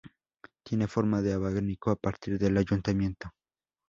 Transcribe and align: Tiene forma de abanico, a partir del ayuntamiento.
Tiene 0.63 0.87
forma 0.87 1.21
de 1.21 1.33
abanico, 1.33 1.91
a 1.91 1.95
partir 1.95 2.39
del 2.39 2.57
ayuntamiento. 2.57 3.29